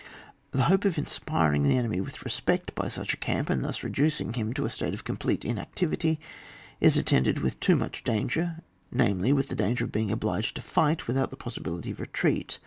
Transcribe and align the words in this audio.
The 0.49 0.63
hope 0.63 0.83
of 0.83 0.95
tn 0.95 1.07
spiring 1.07 1.61
the 1.61 1.77
enemy 1.77 2.01
with 2.01 2.23
respect 2.25 2.73
by 2.73 2.87
such 2.87 3.13
a 3.13 3.17
camp, 3.17 3.51
and 3.51 3.63
thus 3.63 3.83
reducing 3.83 4.33
him 4.33 4.51
to 4.53 4.65
a 4.65 4.69
state 4.71 4.95
of 4.95 5.03
complete 5.03 5.45
inactivity, 5.45 6.19
is 6.79 6.97
attended 6.97 7.37
with 7.37 7.59
too 7.59 7.75
much 7.75 8.03
danger, 8.03 8.63
namely, 8.91 9.31
with 9.31 9.49
the 9.49 9.55
danger 9.55 9.85
of 9.85 9.91
being 9.91 10.09
obliged 10.09 10.55
to 10.55 10.63
fight 10.63 11.05
without 11.07 11.29
the 11.29 11.37
possibility 11.37 11.91
of 11.91 11.99
retreat. 11.99 12.57